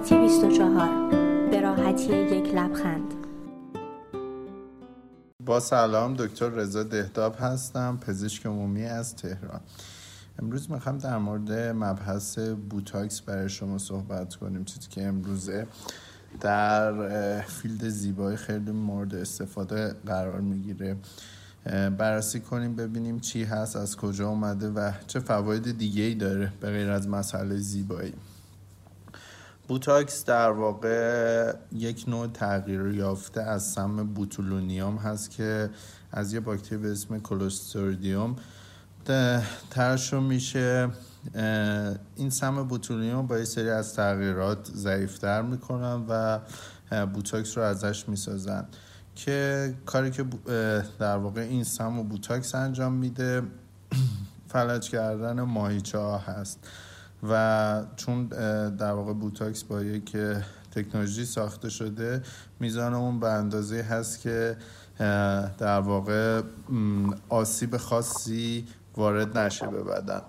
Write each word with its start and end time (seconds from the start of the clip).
راحتی 0.00 0.18
24 0.18 1.10
به 1.50 1.60
راحتی 1.60 2.16
یک 2.16 2.54
لبخند. 2.54 3.14
با 5.46 5.60
سلام 5.60 6.14
دکتر 6.14 6.48
رضا 6.48 6.82
دهداب 6.82 7.36
هستم 7.40 7.98
پزشک 8.00 8.46
عمومی 8.46 8.84
از 8.84 9.16
تهران. 9.16 9.60
امروز 10.42 10.70
می‌خوام 10.70 10.98
در 10.98 11.18
مورد 11.18 11.52
مبحث 11.52 12.38
بوتاکس 12.70 13.20
برای 13.20 13.48
شما 13.48 13.78
صحبت 13.78 14.34
کنیم. 14.34 14.64
چیزی 14.64 14.88
که 14.90 15.06
امروزه 15.06 15.66
در 16.40 17.40
field 17.40 17.88
زیبایی 17.88 18.36
خیلی 18.36 18.70
مورد 18.70 19.14
استفاده 19.14 19.94
قرار 20.06 20.40
می‌گیره. 20.40 20.96
بررسی 21.98 22.40
کنیم 22.40 22.76
ببینیم 22.76 23.20
چی 23.20 23.44
هست 23.44 23.76
از 23.76 23.96
کجا 23.96 24.28
اومده 24.28 24.68
و 24.68 24.92
چه 25.06 25.20
فواید 25.20 25.78
دیگه 25.78 26.02
ای 26.02 26.14
داره 26.14 26.52
به 26.60 26.70
غیر 26.70 26.90
از 26.90 27.08
مسئله 27.08 27.56
زیبایی. 27.56 28.12
بوتاکس 29.70 30.24
در 30.24 30.50
واقع 30.50 31.52
یک 31.72 32.04
نوع 32.08 32.26
تغییر 32.26 32.86
یافته 32.86 33.42
از 33.42 33.62
سم 33.62 34.06
بوتولینوم 34.06 34.96
هست 34.96 35.30
که 35.30 35.70
از 36.12 36.32
یه 36.32 36.40
باکتری 36.40 36.78
به 36.78 36.92
اسم 36.92 37.18
کلوستریدیوم 37.18 38.36
ترشح 39.70 40.20
میشه 40.20 40.88
این 42.16 42.30
سم 42.30 42.68
بوتولینوم 42.68 43.26
با 43.26 43.38
یه 43.38 43.44
سری 43.44 43.70
از 43.70 43.94
تغییرات 43.94 44.70
ضعیفتر 44.74 45.42
می‌کنن 45.42 46.04
و 46.08 46.38
بوتاکس 47.06 47.58
رو 47.58 47.64
ازش 47.64 48.08
می‌سازن 48.08 48.66
که 49.14 49.74
کاری 49.86 50.10
که 50.10 50.24
در 50.98 51.16
واقع 51.16 51.40
این 51.40 51.64
سم 51.64 51.98
و 51.98 52.02
بوتاکس 52.02 52.54
انجام 52.54 52.92
میده 52.92 53.42
فلج 54.52 54.90
کردن 54.90 55.40
ماهیچه 55.40 55.98
هست. 55.98 56.58
و 57.28 57.82
چون 57.96 58.26
در 58.68 58.92
واقع 58.92 59.12
بوتاکس 59.12 59.62
با 59.62 59.82
یک 59.82 60.16
تکنولوژی 60.70 61.24
ساخته 61.24 61.70
شده 61.70 62.22
میزان 62.60 62.94
اون 62.94 63.20
به 63.20 63.28
اندازه 63.28 63.82
هست 63.82 64.20
که 64.20 64.56
در 65.58 65.80
واقع 65.80 66.42
آسیب 67.28 67.76
خاصی 67.76 68.66
وارد 68.96 69.38
نشه 69.38 69.66
به 69.66 69.82
بدن. 69.82 70.22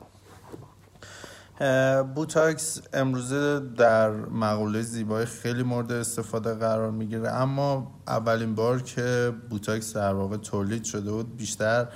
بوتاکس 2.16 2.82
امروزه 2.94 3.60
در 3.60 4.12
مقوله 4.12 4.82
زیبایی 4.82 5.26
خیلی 5.26 5.64
مورد 5.64 5.92
استفاده 5.92 6.54
قرار 6.54 6.92
می‌گیره 6.92 7.30
اما 7.30 7.92
اولین 8.08 8.56
بار 8.56 8.82
که 8.82 9.34
بوتاکس 9.50 9.94
در 9.94 10.14
واقع 10.14 10.38
تولید 10.38 10.84
شده 10.84 11.12
بود 11.12 11.38
بیشتر 11.38 11.88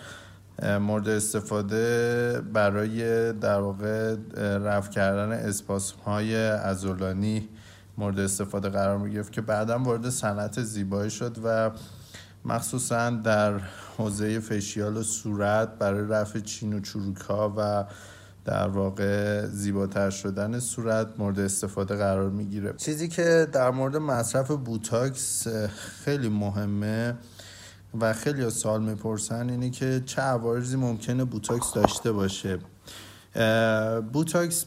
مورد 0.63 1.09
استفاده 1.09 2.41
برای 2.53 3.33
در 3.33 3.59
واقع 3.59 4.15
رفع 4.37 4.89
کردن 4.91 5.31
اسپاسم 5.31 5.95
های 6.05 6.35
ازولانی 6.45 7.49
مورد 7.97 8.19
استفاده 8.19 8.69
قرار 8.69 8.97
می 8.97 9.11
گرفت 9.11 9.31
که 9.31 9.41
بعدا 9.41 9.79
وارد 9.79 10.09
صنعت 10.09 10.61
زیبایی 10.61 11.11
شد 11.11 11.37
و 11.43 11.71
مخصوصا 12.45 13.09
در 13.09 13.59
حوزه 13.97 14.39
فشیال 14.39 14.97
و 14.97 15.03
صورت 15.03 15.69
برای 15.79 16.07
رفع 16.07 16.39
چین 16.39 16.73
و 16.73 16.79
چروک 16.79 17.17
ها 17.17 17.53
و 17.57 17.85
در 18.45 18.67
واقع 18.67 19.45
زیباتر 19.45 20.09
شدن 20.09 20.59
صورت 20.59 21.07
مورد 21.17 21.39
استفاده 21.39 21.95
قرار 21.95 22.29
می‌گیره. 22.29 22.73
چیزی 22.77 23.07
که 23.07 23.47
در 23.51 23.71
مورد 23.71 23.97
مصرف 23.97 24.51
بوتاکس 24.51 25.47
خیلی 26.03 26.29
مهمه 26.29 27.15
و 27.99 28.13
خیلی 28.13 28.49
سال 28.49 28.83
می‌پرسن 28.83 29.49
اینه 29.49 29.69
که 29.69 30.03
چه 30.05 30.21
عوارضی 30.21 30.77
ممکنه 30.77 31.23
بوتاکس 31.23 31.73
داشته 31.73 32.11
باشه. 32.11 32.59
بوتاکس 34.13 34.65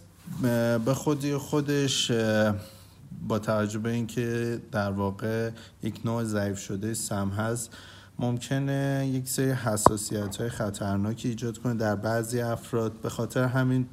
به 0.84 0.95
خودی 0.95 1.37
خودش 1.37 2.12
با 3.29 3.39
توجه 3.39 3.79
به 3.79 3.91
اینکه 3.91 4.59
در 4.73 4.91
واقع 4.91 5.51
یک 5.83 6.01
نوع 6.05 6.25
ضعیف 6.25 6.59
شده 6.59 6.95
سم 6.95 7.29
هست 7.29 7.71
ممکنه 8.19 9.11
یک 9.15 9.29
سری 9.29 9.51
حساسیت 9.51 10.37
های 10.37 10.49
خطرناکی 10.49 11.28
ایجاد 11.28 11.59
کنه 11.59 11.75
در 11.75 11.97
بعضی 11.97 12.41
افراد. 12.41 12.93
به 13.00 13.09
خاطر 13.09 13.44
همین 13.44 13.87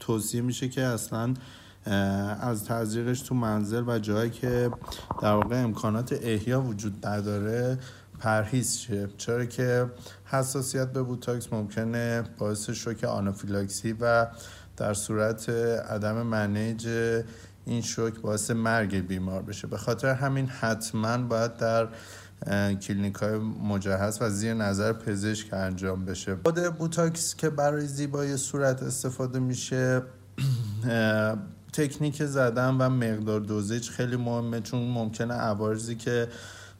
توصیه 0.00 0.40
میشه 0.40 0.68
که 0.68 0.82
اصلا 0.82 1.34
از 2.40 2.64
تزریقش 2.64 3.20
تو 3.20 3.34
منزل 3.34 3.84
و 3.86 3.98
جایی 3.98 4.30
که 4.30 4.70
در 5.22 5.32
واقع 5.32 5.62
امکانات 5.62 6.18
احیا 6.22 6.60
وجود 6.60 7.06
نداره 7.06 7.78
پرهیز 8.18 8.76
شه 8.76 9.08
چرا 9.16 9.44
که 9.44 9.86
حساسیت 10.24 10.92
به 10.92 11.02
بوتاکس 11.02 11.52
ممکنه 11.52 12.24
باعث 12.38 12.70
شوک 12.70 13.04
آنافیلاکسی 13.04 13.92
و 14.00 14.26
در 14.76 14.94
صورت 14.94 15.48
عدم 15.48 16.22
manage 16.22 16.88
این 17.66 17.82
شوک 17.82 18.20
باعث 18.20 18.50
مرگ 18.50 19.06
بیمار 19.06 19.42
بشه. 19.42 19.66
به 19.66 19.76
خاطر 19.76 20.14
همین 20.14 20.46
حتما 20.46 21.18
باید 21.18 21.56
در 21.56 21.88
کلینیک 22.74 23.14
های 23.14 23.38
مجهز 23.38 24.18
و 24.20 24.30
زیر 24.30 24.54
نظر 24.54 24.92
پزشک 24.92 25.54
انجام 25.54 26.04
بشه. 26.04 26.36
خود 26.44 26.60
بوتاکس 26.78 27.34
که 27.34 27.50
برای 27.50 27.86
زیبایی 27.86 28.36
صورت 28.36 28.82
استفاده 28.82 29.38
میشه 29.38 30.02
تکنیک 31.72 32.24
زدن 32.24 32.74
و 32.74 32.88
مقدار 32.88 33.40
دوزیج 33.40 33.88
خیلی 33.88 34.16
مهمه 34.16 34.60
چون 34.60 34.80
ممکنه 34.80 35.34
عوارضی 35.34 35.94
که 35.94 36.28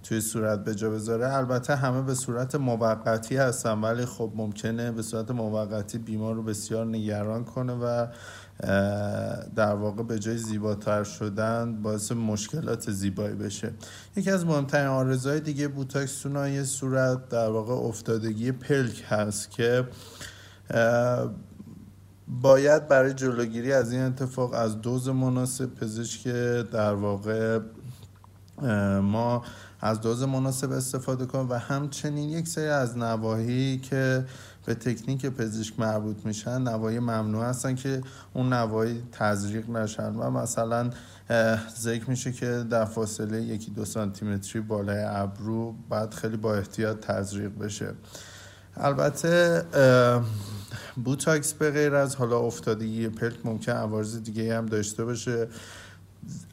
توی 0.03 0.21
صورت 0.21 0.65
به 0.65 0.75
جا 0.75 0.91
بذاره. 0.91 1.35
البته 1.35 1.77
همه 1.77 2.03
به 2.03 2.15
صورت 2.15 2.55
موقتی 2.55 3.37
هستن 3.37 3.81
ولی 3.81 4.05
خب 4.07 4.33
ممکنه 4.35 4.93
به 4.93 5.03
صورت 5.03 5.31
موقتی 5.31 5.99
بیمار 5.99 6.35
رو 6.35 6.43
بسیار 6.43 6.87
نگران 6.87 7.45
کنه 7.45 7.73
و 7.73 8.07
در 9.57 9.75
واقع 9.75 10.03
به 10.03 10.19
جای 10.19 10.37
زیباتر 10.39 11.05
شدن 11.05 11.83
باعث 11.83 12.13
مشکلات 12.13 12.91
زیبایی 12.91 13.35
بشه. 13.35 13.73
یکی 14.17 14.31
از 14.31 14.47
مهمترین 14.47 14.87
آرزوهای 14.87 15.41
دیگه 15.41 15.69
بوتاکس 15.69 16.13
سونای 16.13 16.65
صورت 16.65 17.29
در 17.29 17.49
واقع 17.49 17.75
افتادگی 17.75 18.53
پلک 18.53 19.05
هست 19.09 19.51
که 19.51 19.85
باید 22.29 22.89
برای 22.89 23.15
جلوگیری 23.15 23.73
از 23.73 23.93
این 23.93 24.03
اتفاق 24.03 24.53
از 24.53 24.81
دوز 24.81 25.09
مناسب 25.09 25.75
پزشک 25.75 26.29
در 26.71 26.95
واقع 26.95 27.61
ما 29.03 29.43
از 29.81 30.01
دوز 30.01 30.23
مناسب 30.23 30.73
استفاده 30.73 31.27
کنیم 31.27 31.51
و 31.51 31.55
همچنین 31.55 32.29
یک 32.29 32.49
سری 32.49 32.67
از 32.67 32.99
نواحی 32.99 33.79
که 33.79 34.25
به 34.67 34.75
تکنیک 34.75 35.27
پزشک 35.27 35.81
مربوط 35.81 36.27
میشن 36.27 36.63
نواحی 36.63 36.99
ممنوع 36.99 37.45
هستن 37.45 37.75
که 37.75 38.03
اون 38.35 38.53
نواحی 38.53 39.03
تزریق 39.13 39.71
نشن 39.71 40.15
و 40.15 40.31
مثلا 40.31 40.91
ذکر 41.81 42.11
میشه 42.11 42.33
که 42.33 42.65
در 42.71 42.85
فاصله 42.85 43.43
یکی 43.43 43.71
دو 43.71 43.85
سانتیمتری 43.85 44.63
بالای 44.63 45.05
ابرو 45.05 45.75
بعد 45.91 46.15
خیلی 46.15 46.37
با 46.37 46.55
احتیاط 46.55 47.01
تزریق 47.01 47.59
بشه. 47.59 47.95
البته 48.77 49.63
بوتاکس 51.05 51.53
به 51.53 51.71
غیر 51.71 51.95
از 51.95 52.17
حالا 52.17 52.39
افتادگی 52.39 53.09
پلک 53.09 53.37
ممکن 53.45 53.73
عوارض 53.73 54.23
دیگه 54.23 54.57
هم 54.57 54.67
داشته 54.67 55.05
باشه. 55.05 55.49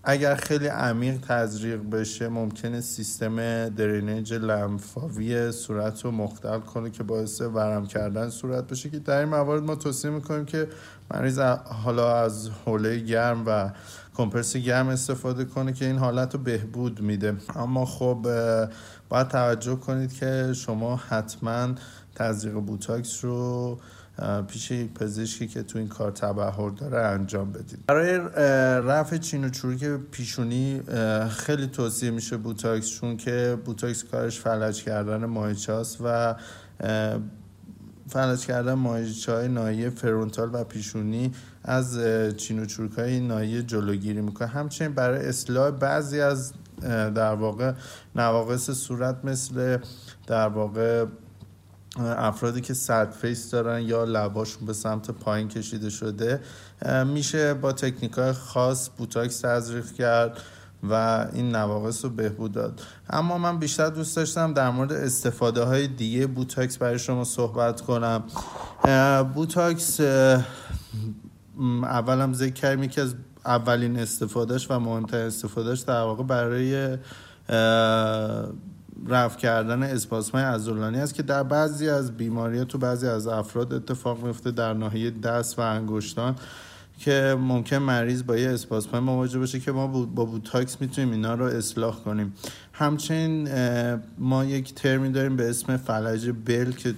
اگر 0.04 0.36
خیلی 0.36 0.68
عمیق 0.68 1.18
تزریق 1.28 1.82
بشه 1.90 2.30
ممکنه 2.30 2.82
سیستم 2.82 3.70
درینج 3.70 4.34
لمفاوی 4.34 5.52
صورت 5.52 6.06
رو 6.06 6.12
مختل 6.12 6.60
کنه 6.60 6.90
که 6.90 7.04
باعث 7.04 7.42
ورم 7.42 7.88
کردن 7.88 8.30
صورت 8.30 8.68
بشه 8.68 8.90
که 8.90 9.00
در 9.00 9.20
این 9.20 9.30
موارد 9.30 9.64
ما 9.64 9.76
توصیه 9.76 10.12
می‌کنیم 10.12 10.46
که 10.46 10.68
مریض 11.14 11.40
حالا 11.66 12.18
از 12.18 12.50
حوله 12.66 13.00
گرم 13.00 13.44
و 13.48 13.70
کمپرس 14.16 14.58
گرم 14.58 14.88
استفاده 14.88 15.46
کنه 15.46 15.74
که 15.74 15.86
این 15.86 15.98
حالت 15.98 16.34
رو 16.34 16.40
بهبود 16.40 17.02
میده. 17.02 17.36
اما 17.56 17.86
خب 17.86 18.28
باید 19.10 19.28
توجه 19.28 19.76
کنید 19.76 20.14
که 20.14 20.54
شما 20.54 20.96
حتما 20.96 21.76
تزریق 22.16 22.54
بوتاکس 22.54 23.26
رو 23.26 23.80
پیش 24.48 24.72
پزشکی 24.72 25.48
که 25.48 25.64
تو 25.64 25.80
این 25.80 25.88
کار 25.88 26.12
تبحر 26.12 26.70
داره 26.70 26.98
انجام 26.98 27.52
بدید 27.52 27.80
برای 27.88 28.18
رفع 28.88 29.18
چین 29.18 29.46
و 29.46 29.50
چروک 29.50 29.84
پیشونی 30.12 30.82
خیلی 31.30 31.68
توصیه 31.68 32.12
میشه 32.12 32.38
بوتاکس 32.38 32.90
چون 32.90 33.18
که 33.18 33.58
بوتاکس 33.66 34.04
کارش 34.04 34.40
فلج 34.40 34.84
کردن 34.84 35.26
ماهیچه 35.26 35.74
و 36.04 36.36
فلج 38.10 38.46
کردن 38.46 38.74
ماهیچه 38.74 39.32
های 39.32 39.48
ناحیه 39.48 39.90
frontal 39.90 40.50
و 40.54 40.64
پیشونی 40.64 41.32
از 41.64 42.00
چین 42.38 42.60
و 42.60 42.66
چروک 42.66 42.92
های 42.92 43.20
ناحیه 43.20 43.64
جلوگیری 43.64 44.22
می‌کنه. 44.22 44.48
همچنین 44.48 44.94
برای 44.94 45.28
اصلاح 45.28 45.72
بعضی 45.72 46.22
از 46.22 46.54
در 47.16 47.34
واقع 47.34 47.74
نواقص 48.16 48.72
صورت 48.72 49.26
مثل 49.26 49.78
در 50.28 50.48
واقع 50.48 51.06
افرادی 52.00 52.62
که 52.62 52.74
sad 52.74 53.12
face 53.12 53.52
دارن 53.52 53.82
یا 53.82 54.04
لباشون 54.04 54.66
به 54.68 54.74
سمت 54.74 55.12
پایین 55.12 55.48
کشیده 55.48 55.90
شده 55.90 56.40
میشه 57.08 57.54
با 57.54 57.72
تکنیک 57.72 58.32
خاص 58.32 58.90
بوتاکس 58.98 59.40
تزریق 59.40 59.92
کرد 59.92 60.38
و 60.90 61.28
این 61.34 61.56
نواقص 61.56 62.06
رو 62.06 62.12
بهبود 62.12 62.52
داد. 62.52 62.82
اما 63.10 63.38
من 63.38 63.60
بیشتر 63.60 63.90
دوست 63.90 64.16
داشتم 64.16 64.54
در 64.54 64.70
مورد 64.70 64.92
استفاده 64.92 65.64
های 65.64 65.88
دیگه 65.88 66.28
بوتاکس 66.28 66.78
برای 66.78 67.00
شما 67.00 67.24
صحبت 67.24 67.82
کنم. 67.82 68.24
بوتاکس 69.34 70.00
اولم 71.84 72.34
ذکر 72.34 72.54
کردیم 72.54 72.84
یکی 72.84 73.02
از 73.02 73.16
اولین 73.46 74.00
استفادهش 74.00 74.72
و 74.72 74.80
مهمترین 74.80 75.26
استفادهش 75.26 75.80
در 75.80 76.02
واقع 76.02 76.24
برای 76.24 76.98
رفع 79.08 79.40
کردن 79.40 79.84
اسپاسمای 79.84 80.44
عضلانی 80.44 80.98
است 80.98 81.14
که 81.14 81.24
در 81.24 81.44
بعضی 81.44 81.90
از 81.90 82.18
بیماری 82.18 82.66
تو 82.66 82.78
بعضی 82.78 83.08
از 83.08 83.28
افراد 83.28 83.74
اتفاق 83.74 84.26
میفته 84.26 84.52
در 84.52 84.74
ناحیه 84.74 85.12
دست 85.12 85.60
و 85.60 85.62
انگشتان 85.62 86.36
که 87.00 87.38
ممکن 87.40 87.78
مریض 87.78 88.24
با 88.24 88.38
یه 88.38 88.50
اسپاسم 88.50 89.00
مواجه 89.00 89.40
باشه 89.40 89.60
که 89.60 89.72
ما 89.72 89.88
با 89.88 90.26
بوتاکس 90.26 90.82
می‌تونیم 90.82 91.12
اینا 91.12 91.34
رو 91.34 91.46
اصلاح 91.46 91.96
کنیم. 91.96 92.34
همچنین 92.74 93.50
ما 94.18 94.46
یک 94.46 94.74
ترمی 94.74 95.12
داریم 95.12 95.36
به 95.36 95.50
اسم 95.50 95.78
فلج 95.78 96.32
بل 96.46 96.72
که 96.72 96.94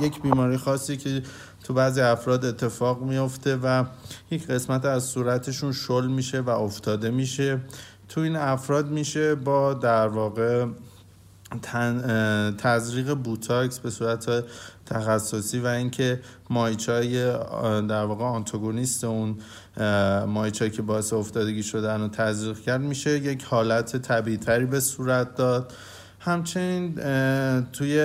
یک 0.00 0.22
بیماری 0.22 0.56
خاصی 0.56 0.96
که 0.96 1.22
تو 1.64 1.74
بعضی 1.74 2.00
افراد 2.00 2.44
اتفاق 2.44 3.02
میفته 3.02 3.56
و 3.56 3.84
یک 4.30 4.46
قسمت 4.46 4.84
از 4.84 5.04
صورتشون 5.04 5.72
شل 5.72 6.06
میشه 6.06 6.40
و 6.40 6.50
افتاده 6.50 7.10
میشه. 7.10 7.60
تو 8.08 8.20
این 8.20 8.36
افراد 8.36 8.90
میشه 8.90 9.34
با 9.34 9.74
در 9.74 10.08
واقع 10.08 10.66
تزریق 12.58 13.14
بوتاکس 13.14 13.78
به 13.78 13.90
صورت 13.90 14.44
تخصصی 14.86 15.58
و 15.58 15.66
اینکه 15.66 16.20
مایچای 16.50 17.32
در 17.88 18.04
واقع 18.04 18.24
آنتوگونیست 18.24 19.04
اون 19.04 19.38
مایچایی 20.26 20.70
که 20.70 20.82
باعث 20.82 21.12
افتادگی 21.12 21.62
شدن 21.62 22.00
و 22.00 22.08
تزریق 22.08 22.60
کرد 22.60 22.80
میشه 22.80 23.18
یک 23.18 23.44
حالت 23.44 23.96
طبیعی 23.96 24.36
تری 24.36 24.66
به 24.66 24.80
صورت 24.80 25.34
داد. 25.34 25.72
همچنین 26.20 26.94
توی 27.72 27.96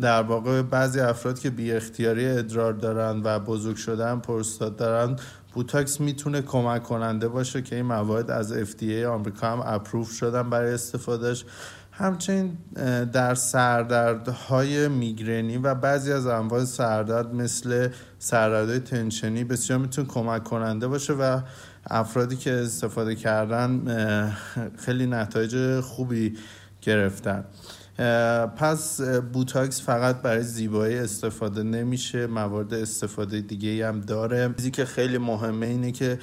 در 0.00 0.22
واقع 0.22 0.62
بعضی 0.62 1.00
افراد 1.00 1.38
که 1.38 1.50
بی 1.50 1.72
اختیاری 1.72 2.26
ادرار 2.26 2.72
دارن 2.72 3.20
و 3.24 3.38
بزرگ 3.38 3.76
شدن 3.76 4.18
پرستاد 4.18 4.76
دارن 4.76 5.16
بوتاکس 5.52 6.00
می‌تونه 6.00 6.42
کمک 6.42 6.82
کننده 6.82 7.28
باشه 7.28 7.62
که 7.62 7.76
این 7.76 7.84
مواد 7.84 8.30
از 8.30 8.52
FDA 8.52 9.04
آمریکا 9.04 9.46
هم 9.46 9.62
اپروف 9.66 10.10
شدن 10.10 10.50
برای 10.50 10.74
استفادهش. 10.74 11.44
همچنین 11.98 12.58
در 13.12 13.34
سردردهای 13.34 14.88
میگرنی 14.88 15.56
و 15.56 15.74
بعضی 15.74 16.12
از 16.12 16.26
انواع 16.26 16.64
سردرد 16.64 17.34
مثل 17.34 17.88
سردردهای 18.18 18.78
تنشنی 18.78 19.44
بسیار 19.44 19.78
می‌تونه 19.78 20.08
کمک 20.08 20.44
کننده 20.44 20.88
باشه 20.88 21.12
و 21.12 21.40
افرادی 21.90 22.36
که 22.36 22.52
استفاده 22.52 23.14
کردن 23.14 23.82
خیلی 24.78 25.06
نتایج 25.06 25.80
خوبی 25.80 26.36
گرفتن. 26.82 27.44
پس 28.56 29.00
بوتاکس 29.32 29.82
فقط 29.82 30.22
برای 30.22 30.42
زیبایی 30.42 30.98
استفاده 30.98 31.62
نمیشه 31.62 32.26
موارد 32.26 32.74
استفاده 32.74 33.40
دیگه 33.40 33.88
هم 33.88 34.00
داره. 34.00 34.54
چیزی 34.56 34.70
که 34.70 34.84
خیلی 34.84 35.18
مهمه 35.18 35.66
اینه 35.66 35.92
که 35.92 36.18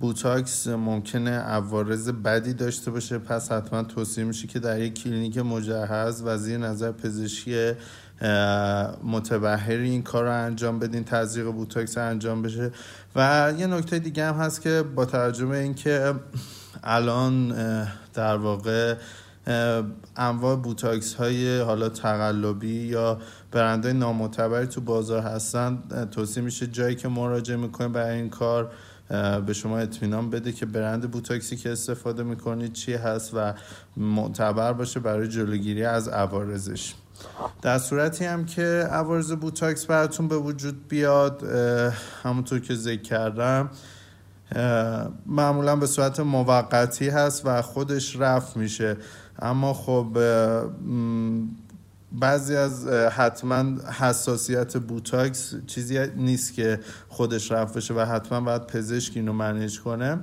بوتاکس 0.00 0.66
ممکنه 0.66 1.30
عوارض 1.30 2.08
بدی 2.08 2.54
داشته 2.54 2.90
باشه. 2.90 3.18
پس 3.18 3.52
حتما 3.52 3.82
توصیه 3.82 4.24
میشه 4.24 4.46
که 4.46 4.58
در 4.58 4.80
یک 4.80 5.02
کلینیک 5.02 5.38
مجهز 5.38 6.22
و 6.24 6.38
زیر 6.38 6.58
نظر 6.58 6.92
پزشکی 6.92 7.72
متبحری 9.04 9.90
این 9.90 10.02
کار 10.02 10.24
رو 10.24 10.32
انجام 10.32 10.78
بدین 10.78 11.04
تزریق 11.04 11.46
بوتاکس 11.46 11.98
انجام 11.98 12.42
بشه. 12.42 12.70
و 13.16 13.52
یه 13.58 13.66
نکته 13.66 13.98
دیگه 13.98 14.24
هم 14.24 14.34
هست 14.34 14.60
که 14.60 14.84
با 14.94 15.04
توجه 15.04 15.46
به 15.46 15.58
اینکه 15.58 16.14
الان 16.84 17.48
در 18.14 18.36
واقع 18.36 18.94
انواع 20.16 20.56
بوتاکس 20.56 21.14
های 21.14 21.60
حالا 21.60 21.88
تقلبی 21.88 22.82
یا 22.82 23.18
برندهای 23.52 23.94
نامعتبری 23.94 24.66
تو 24.66 24.80
بازار 24.80 25.22
هستن 25.22 25.78
توصیه 26.10 26.42
میشه 26.42 26.66
جایی 26.66 26.96
که 26.96 27.08
مراجعه 27.08 27.56
می‌کنیم 27.56 27.92
برای 27.92 28.16
این 28.16 28.30
کار. 28.30 28.72
به 29.46 29.52
شما 29.52 29.78
اطمینان 29.78 30.30
بده 30.30 30.52
که 30.52 30.66
برند 30.66 31.10
بوتاکسی 31.10 31.56
که 31.56 31.72
استفاده 31.72 32.22
می‌کنید 32.22 32.72
چی 32.72 32.94
هست 32.94 33.30
و 33.34 33.54
معتبر 33.96 34.72
باشه 34.72 35.00
برای 35.00 35.28
جلوگیری 35.28 35.84
از 35.84 36.08
عوارضش. 36.08 36.94
در 37.62 37.78
صورتی 37.78 38.24
هم 38.24 38.44
که 38.44 38.62
عوارض 38.90 39.32
بوتاکس 39.32 39.86
براتون 39.86 40.28
به 40.28 40.36
وجود 40.36 40.88
بیاد 40.88 41.44
همونطور 42.22 42.60
که 42.60 42.74
ذکر 42.74 43.02
کردم 43.02 43.70
معمولا 45.26 45.76
به 45.76 45.86
صورت 45.86 46.20
موقتی 46.20 47.08
هست 47.08 47.42
و 47.46 47.62
خودش 47.62 48.16
رفت 48.16 48.56
میشه. 48.56 48.96
اما 49.42 49.74
خب 49.74 50.18
بعضی 52.12 52.56
از 52.56 52.88
حتما 52.88 53.64
حساسیت 53.98 54.76
بوتاکس 54.76 55.54
چیزی 55.66 56.06
نیست 56.16 56.54
که 56.54 56.80
خودش 57.08 57.52
رفت 57.52 57.76
بشه 57.76 57.94
و 57.94 58.00
حتما 58.00 58.40
باید 58.40 58.66
پزشک 58.66 59.12
اینو 59.16 59.32
منیج 59.32 59.80
کنه. 59.80 60.18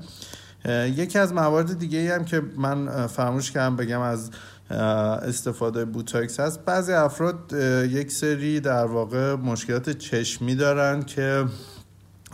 یکی 0.95 1.19
از 1.19 1.33
موارد 1.33 1.79
دیگه 1.79 2.15
هم 2.15 2.25
که 2.25 2.41
من 2.57 3.07
فراموش 3.07 3.51
کردم 3.51 3.75
بگم 3.75 4.01
از 4.01 4.29
استفاده 4.69 5.85
بوتاکس 5.85 6.39
هست. 6.39 6.65
بعضی 6.65 6.93
افراد 6.93 7.53
یک 7.89 8.11
سری 8.11 8.59
در 8.59 8.85
واقع 8.85 9.35
مشکلات 9.35 9.89
چشمی 9.89 10.55
دارن 10.55 11.03
که 11.03 11.45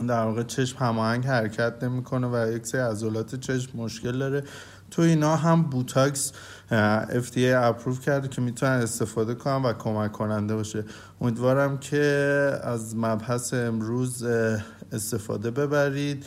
در 0.06 0.24
واقع 0.24 0.42
چشم 0.42 0.78
هماهنگ 0.78 1.26
حرکت 1.26 1.84
نمی‌کنه 1.84 2.26
و 2.26 2.52
یک 2.52 2.66
سری 2.66 2.80
عضلات 2.80 3.34
چشم 3.34 3.78
مشکل 3.78 4.18
داره. 4.18 4.44
تو 4.90 5.02
اینا 5.02 5.36
هم 5.36 5.62
بوتاکس 5.62 6.32
FDA 7.10 7.38
approve 7.38 8.00
کرده 8.00 8.28
که 8.28 8.40
می‌تونن 8.40 8.72
استفاده 8.72 9.34
کنن 9.34 9.62
و 9.62 9.72
کمک 9.72 10.12
کننده 10.12 10.54
باشه. 10.54 10.84
امیدوارم 11.20 11.78
که 11.78 12.00
از 12.62 12.96
مبحث 12.96 13.54
امروز 13.54 14.24
استفاده 14.92 15.50
ببرید. 15.50 16.26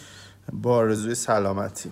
با 0.53 0.75
آرزوی 0.75 1.15
سلامتی. 1.15 1.91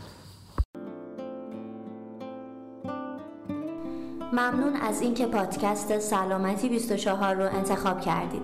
ممنون 4.34 4.76
از 4.76 5.02
اینکه 5.02 5.26
پادکست 5.26 6.00
سلامتی 6.00 6.70
24 6.70 7.36
رو 7.36 7.56
انتخاب 7.56 8.02
کردید. 8.02 8.42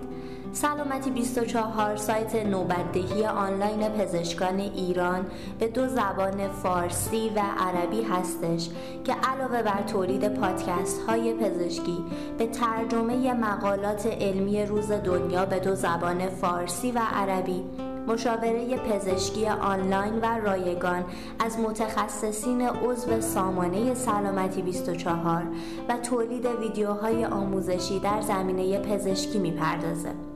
سلامتی 0.54 1.10
24 1.10 1.96
سایت 1.96 2.46
نوبتدهی 2.46 3.26
آنلاین 3.26 3.88
پزشکان 3.88 4.60
ایران 4.60 5.26
به 5.58 5.68
دو 5.68 5.88
زبان 5.88 6.48
فارسی 6.48 7.30
و 7.36 7.40
عربی 7.58 8.02
هستش 8.02 8.68
که 9.04 9.14
علاوه 9.14 9.62
بر 9.62 9.82
تولید 9.82 10.28
پادکست 10.28 11.02
های 11.08 11.34
پزشکی 11.34 12.04
به 12.38 12.46
ترجمه 12.46 13.34
مقالات 13.34 14.06
علمی 14.06 14.66
روز 14.66 14.92
دنیا 14.92 15.46
به 15.46 15.58
دو 15.58 15.74
زبان 15.74 16.28
فارسی 16.28 16.92
و 16.92 16.98
عربی 16.98 17.64
مشاوره 18.06 18.76
پزشکی 18.76 19.46
آنلاین 19.46 20.14
و 20.20 20.26
رایگان 20.44 21.04
از 21.38 21.58
متخصصین 21.58 22.62
عضو 22.62 23.20
سامانه 23.20 23.94
سلامتی 23.94 24.62
24 24.62 25.42
و 25.88 25.96
تولید 25.96 26.46
ویدیوهای 26.46 27.24
آموزشی 27.24 27.98
در 27.98 28.20
زمینه 28.20 28.78
پزشکی 28.78 29.38
می‌پردازه. 29.38 30.31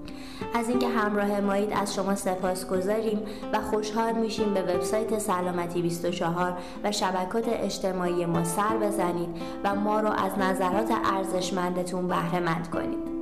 از 0.55 0.69
اینکه 0.69 0.89
همراه 0.89 1.41
مایید 1.41 1.73
از 1.73 1.95
شما 1.95 2.15
سپاس 2.15 2.67
گذاریم 2.67 3.23
و 3.53 3.61
خوشحال 3.61 4.13
میشیم 4.13 4.55
به 4.55 4.63
وبسایت 4.63 5.19
سلامتی 5.19 5.83
24 5.83 6.59
و 6.85 6.93
شبکات 6.93 7.45
اجتماعی 7.49 8.27
ما 8.27 8.45
سر 8.45 8.77
بزنید 8.77 9.29
و 9.65 9.75
ما 9.75 10.01
رو 10.01 10.09
از 10.11 10.39
نظرات 10.39 10.93
ارزشمندتون 11.05 12.09
بهره 12.09 12.41
مند 12.41 12.71
کنید. 12.71 13.16